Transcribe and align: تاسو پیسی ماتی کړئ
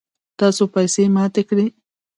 تاسو 0.39 0.63
پیسی 0.73 1.03
ماتی 1.15 1.43
کړئ 1.49 1.67